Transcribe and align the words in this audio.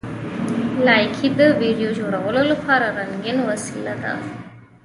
لایکي 0.85 1.27
د 1.39 1.41
ویډیو 1.61 1.89
جوړولو 1.99 2.41
لپاره 2.51 2.85
رنګین 2.97 3.37
وسیله 3.49 3.93
ده. 4.03 4.13